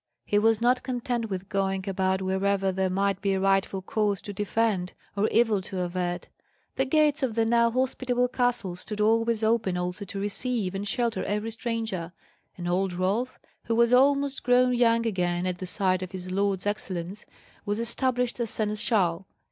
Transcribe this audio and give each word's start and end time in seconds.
He 0.25 0.39
was 0.39 0.59
not 0.61 0.81
content 0.81 1.29
with 1.29 1.47
going 1.47 1.87
about 1.87 2.23
wherever 2.23 2.71
there 2.71 2.89
might 2.89 3.21
be 3.21 3.33
a 3.33 3.39
rightful 3.39 3.83
cause 3.83 4.19
to 4.23 4.33
defend 4.33 4.93
or 5.15 5.27
evil 5.27 5.61
to 5.61 5.81
avert; 5.81 6.27
the 6.75 6.85
gates 6.85 7.21
of 7.21 7.35
the 7.35 7.45
now 7.45 7.69
hospitable 7.69 8.27
castle 8.27 8.75
stood 8.75 8.99
always 8.99 9.43
open 9.43 9.77
also 9.77 10.03
to 10.05 10.19
receive 10.19 10.73
and 10.73 10.87
shelter 10.87 11.23
every 11.25 11.51
stranger; 11.51 12.13
and 12.57 12.67
old 12.67 12.93
Rolf, 12.93 13.37
who 13.65 13.75
was 13.75 13.93
almost 13.93 14.41
grown 14.41 14.73
young 14.73 15.05
again 15.05 15.45
at 15.45 15.59
the 15.59 15.67
sight 15.67 16.01
of 16.01 16.13
his 16.13 16.31
lord's 16.31 16.65
excellence, 16.65 17.27
was 17.63 17.79
established 17.79 18.39
as 18.39 18.49
seneschal. 18.49 19.27